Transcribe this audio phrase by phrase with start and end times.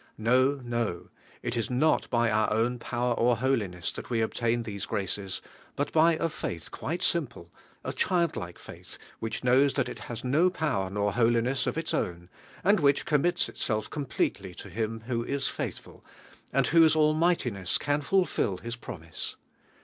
[0.17, 1.09] No, no;
[1.43, 5.43] it is not by onr own power or holiness that we ob tain these graces,
[5.75, 7.51] but by a faith quiie simple,
[7.83, 12.29] a childlike faith, which knows that it has no power nor holiness of its own,
[12.63, 16.03] and which commits itself complete ly to Him who is faithful,
[16.51, 19.35] and whose al mightiness can fulfil IBs .promise.